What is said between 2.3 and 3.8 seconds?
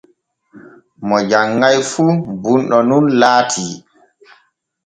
bunɗo nun laati.